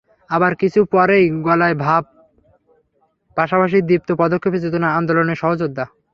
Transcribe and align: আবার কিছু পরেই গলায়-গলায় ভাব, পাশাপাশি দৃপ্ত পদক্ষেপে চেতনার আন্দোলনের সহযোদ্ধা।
আবার 0.29 0.51
কিছু 0.55 0.79
পরেই 0.85 1.25
গলায়-গলায় 1.29 1.77
ভাব, 1.77 2.03
পাশাপাশি 3.37 3.77
দৃপ্ত 3.81 4.09
পদক্ষেপে 4.17 4.61
চেতনার 4.61 4.95
আন্দোলনের 4.99 5.35
সহযোদ্ধা। 5.35 5.85